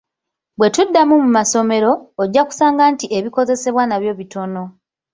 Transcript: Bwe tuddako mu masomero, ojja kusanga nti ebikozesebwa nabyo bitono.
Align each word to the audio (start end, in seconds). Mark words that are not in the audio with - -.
Bwe 0.57 0.67
tuddako 0.75 1.13
mu 1.23 1.29
masomero, 1.37 1.91
ojja 2.21 2.41
kusanga 2.47 2.83
nti 2.93 3.05
ebikozesebwa 3.17 3.83
nabyo 3.85 4.11
bitono. 4.19 4.63